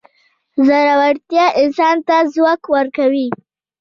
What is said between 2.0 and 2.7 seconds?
ته ځواک